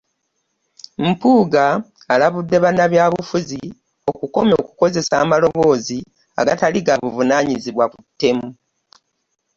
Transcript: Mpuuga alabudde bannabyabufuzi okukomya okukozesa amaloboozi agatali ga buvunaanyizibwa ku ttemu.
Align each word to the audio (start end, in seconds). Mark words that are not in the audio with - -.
Mpuuga 1.05 1.65
alabudde 2.13 2.57
bannabyabufuzi 2.63 3.61
okukomya 4.09 4.55
okukozesa 4.61 5.13
amaloboozi 5.23 5.97
agatali 6.39 6.79
ga 6.85 6.95
buvunaanyizibwa 7.01 7.85
ku 7.93 7.99
ttemu. 8.09 8.47